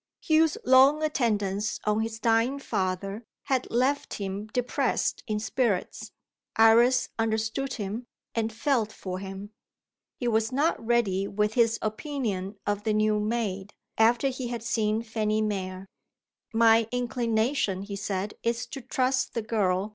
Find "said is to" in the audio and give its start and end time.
17.95-18.81